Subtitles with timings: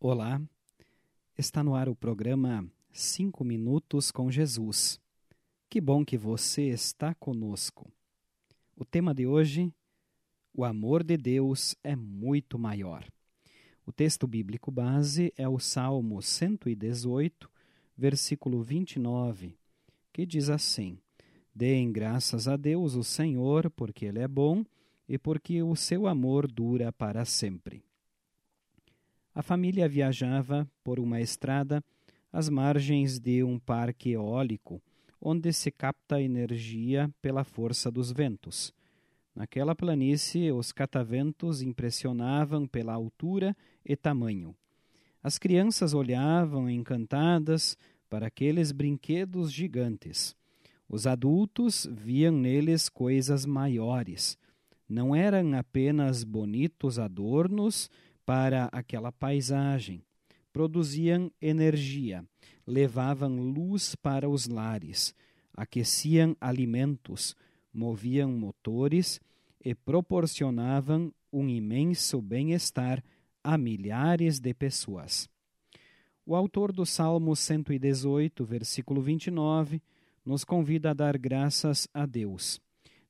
[0.00, 0.40] Olá,
[1.36, 5.00] está no ar o programa Cinco Minutos com Jesus.
[5.68, 7.90] Que bom que você está conosco.
[8.76, 9.74] O tema de hoje,
[10.54, 13.04] o amor de Deus é muito maior.
[13.84, 17.50] O texto bíblico base é o Salmo 118,
[17.96, 19.56] versículo 29,
[20.12, 20.96] que diz assim:
[21.52, 24.64] Deem graças a Deus, o Senhor, porque Ele é bom
[25.08, 27.87] e porque o seu amor dura para sempre.
[29.38, 31.80] A família viajava por uma estrada
[32.32, 34.82] às margens de um parque eólico,
[35.20, 38.74] onde se capta energia pela força dos ventos.
[39.36, 44.56] Naquela planície, os cataventos impressionavam pela altura e tamanho.
[45.22, 47.78] As crianças olhavam encantadas
[48.10, 50.34] para aqueles brinquedos gigantes.
[50.88, 54.36] Os adultos viam neles coisas maiores.
[54.88, 57.88] Não eram apenas bonitos adornos
[58.28, 60.04] para aquela paisagem.
[60.52, 62.22] Produziam energia,
[62.66, 65.14] levavam luz para os lares,
[65.54, 67.34] aqueciam alimentos,
[67.72, 69.18] moviam motores
[69.64, 73.02] e proporcionavam um imenso bem-estar
[73.42, 75.26] a milhares de pessoas.
[76.26, 79.80] O autor do Salmo 118, versículo 29,
[80.22, 82.60] nos convida a dar graças a Deus.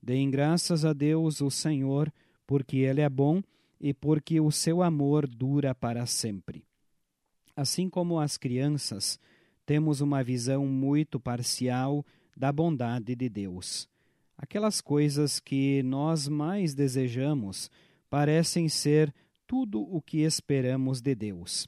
[0.00, 2.08] Deem graças a Deus, o Senhor,
[2.46, 3.42] porque Ele é bom
[3.80, 6.64] e porque o seu amor dura para sempre.
[7.54, 9.18] Assim como as crianças,
[9.66, 12.04] temos uma visão muito parcial
[12.36, 13.88] da bondade de Deus.
[14.36, 17.70] Aquelas coisas que nós mais desejamos
[18.08, 19.12] parecem ser
[19.46, 21.66] tudo o que esperamos de Deus.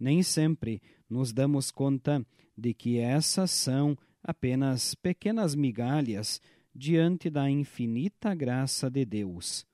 [0.00, 2.24] Nem sempre nos damos conta
[2.56, 6.40] de que essas são apenas pequenas migalhas
[6.74, 9.66] diante da infinita graça de Deus.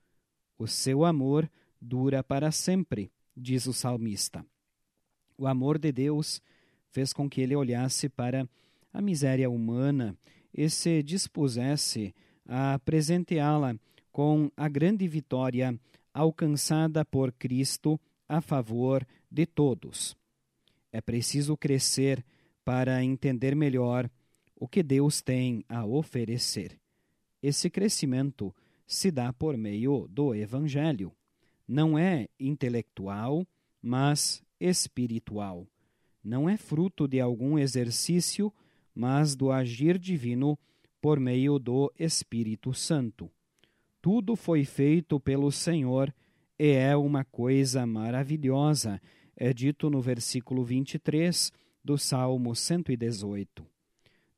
[0.59, 1.51] O seu amor
[1.85, 4.45] dura para sempre, diz o salmista.
[5.37, 6.41] O amor de Deus
[6.91, 8.49] fez com que ele olhasse para
[8.93, 10.17] a miséria humana
[10.53, 12.15] e se dispusesse
[12.47, 13.77] a presenteá-la
[14.11, 15.79] com a grande vitória
[16.13, 20.17] alcançada por Cristo a favor de todos.
[20.93, 22.25] É preciso crescer
[22.65, 24.09] para entender melhor
[24.57, 26.79] o que Deus tem a oferecer.
[27.43, 28.55] Esse crescimento
[28.87, 31.13] se dá por meio do Evangelho
[31.67, 33.47] não é intelectual,
[33.83, 35.67] mas espiritual.
[36.23, 38.53] Não é fruto de algum exercício,
[38.95, 40.59] mas do agir divino
[41.01, 43.31] por meio do Espírito Santo.
[44.01, 46.15] Tudo foi feito pelo Senhor
[46.59, 49.01] e é uma coisa maravilhosa,
[49.37, 53.67] é dito no versículo 23 do Salmo 118.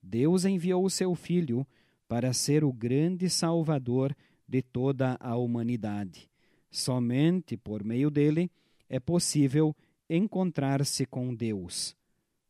[0.02, 1.66] Deus enviou o seu Filho
[2.08, 4.16] para ser o grande Salvador
[4.48, 6.30] de toda a humanidade.
[6.76, 8.50] Somente por meio dele
[8.86, 9.74] é possível
[10.10, 11.96] encontrar-se com Deus.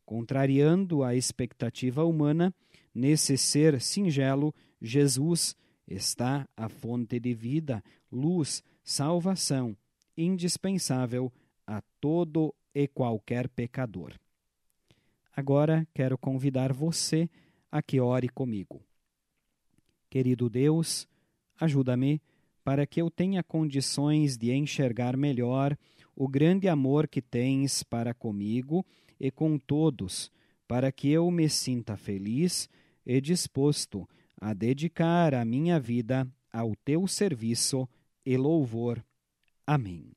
[0.05, 2.53] Contrariando a expectativa humana,
[2.93, 5.55] nesse ser singelo, Jesus
[5.87, 9.77] está a fonte de vida, luz, salvação,
[10.17, 11.31] indispensável
[11.65, 14.11] a todo e qualquer pecador.
[15.33, 17.29] Agora quero convidar você
[17.71, 18.83] a que ore comigo.
[20.09, 21.07] Querido Deus,
[21.57, 22.21] ajuda-me
[22.67, 25.77] para que eu tenha condições de enxergar melhor
[26.13, 28.85] o grande amor que tens para comigo
[29.17, 30.29] e com todos,
[30.67, 32.67] para que eu me sinta feliz
[33.05, 34.05] e disposto
[34.35, 37.87] a dedicar a minha vida ao teu serviço
[38.25, 39.01] e louvor.
[39.65, 40.11] Amém.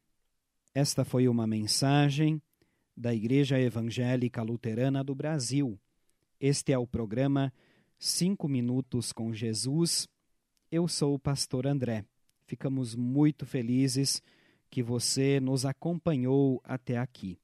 [0.74, 2.42] Esta foi uma mensagem
[2.96, 5.78] da Igreja Evangélica Luterana do Brasil.
[6.40, 7.52] Este é o programa
[7.96, 10.08] Cinco Minutos com Jesus.
[10.68, 12.09] Eu sou o pastor André.
[12.50, 14.20] Ficamos muito felizes
[14.68, 17.38] que você nos acompanhou até aqui.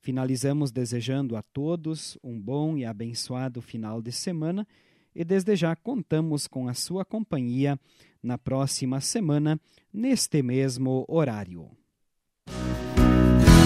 [0.00, 4.66] Finalizamos desejando a todos um bom e abençoado final de semana
[5.14, 7.78] e desde já contamos com a sua companhia
[8.20, 9.56] na próxima semana,
[9.94, 11.70] neste mesmo horário.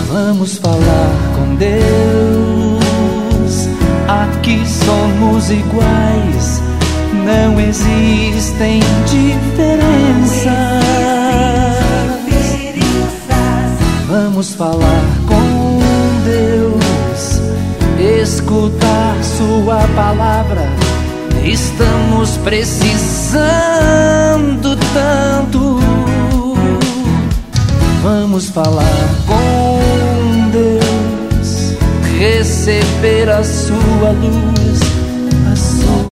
[0.06, 2.74] Vamos falar com Deus,
[4.06, 6.60] aqui somos iguais,
[7.24, 8.80] não existem
[14.56, 15.80] Falar com
[16.24, 17.40] Deus,
[18.22, 20.68] escutar Sua palavra.
[21.44, 23.40] Estamos precisando
[24.94, 25.80] tanto.
[28.04, 28.84] Vamos falar
[29.26, 31.74] com Deus,
[32.16, 34.63] receber a Sua luz